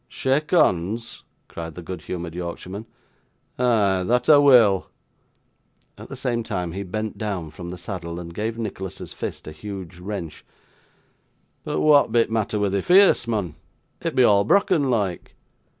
'Shake 0.07 0.47
honds!' 0.49 1.21
cried 1.47 1.75
the 1.75 1.83
good 1.83 2.01
humoured 2.01 2.33
Yorkshireman; 2.33 2.87
'ah! 3.59 4.03
that 4.03 4.27
I 4.29 4.39
weel;' 4.39 4.89
at 5.95 6.09
the 6.09 6.15
same 6.15 6.41
time, 6.41 6.71
he 6.71 6.81
bent 6.81 7.19
down 7.19 7.51
from 7.51 7.69
the 7.69 7.77
saddle, 7.77 8.19
and 8.19 8.33
gave 8.33 8.57
Nicholas's 8.57 9.13
fist 9.13 9.45
a 9.45 9.51
huge 9.51 9.99
wrench: 9.99 10.43
'but 11.63 11.81
wa'at 11.81 12.11
be 12.11 12.23
the 12.23 12.31
matther 12.31 12.57
wi' 12.57 12.69
thy 12.69 12.81
feace, 12.81 13.27
mun? 13.27 13.53
it 14.01 14.15
be 14.15 14.23
all 14.23 14.43
brokken 14.43 14.89
loike. 14.89 15.35